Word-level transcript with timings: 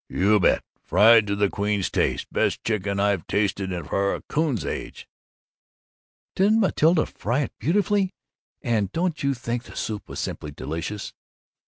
"You 0.09 0.39
bet! 0.39 0.63
Fried 0.83 1.27
to 1.27 1.35
the 1.35 1.47
Queen's 1.47 1.91
taste. 1.91 2.33
Best 2.33 2.55
fried 2.55 2.65
chicken 2.65 2.99
I've 2.99 3.27
tasted 3.27 3.69
for 3.87 4.15
a 4.15 4.23
coon's 4.23 4.65
age." 4.65 5.07
"Didn't 6.35 6.59
Matilda 6.59 7.05
fry 7.05 7.41
it 7.41 7.53
beautifully! 7.59 8.15
And 8.63 8.91
don't 8.93 9.21
you 9.21 9.35
think 9.35 9.65
the 9.65 9.75
soup 9.75 10.09
was 10.09 10.19
simply 10.19 10.49
delicious?" 10.49 11.13